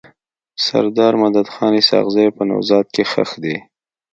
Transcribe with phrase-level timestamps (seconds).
[0.65, 3.55] سردار مددخان اسحق زی په نوزاد کي ښخ دی.